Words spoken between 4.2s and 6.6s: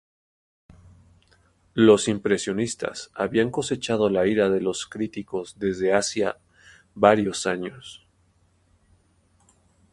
ira de los críticos desde hacía